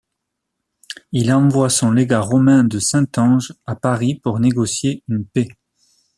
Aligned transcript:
Il 1.11 1.31
envoie 1.31 1.69
son 1.69 1.91
légat 1.91 2.21
Romain 2.21 2.63
de 2.63 2.79
Saint-Ange 2.79 3.53
à 3.67 3.75
Paris 3.75 4.15
pour 4.15 4.39
négocier 4.39 5.03
une 5.07 5.23
paix. 5.25 5.47